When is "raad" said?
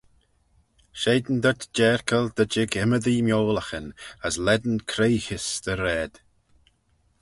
5.83-6.13